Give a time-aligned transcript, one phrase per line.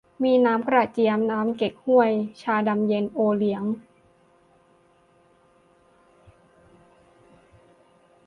[0.23, 2.11] มีน้ำกระเจี๊ยบ น้ำเก๊กฮวย
[2.41, 3.63] ชาดำเย็น โอเลี้ยง